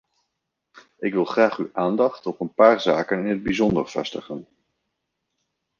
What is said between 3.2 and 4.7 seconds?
het bijzonder vestigen.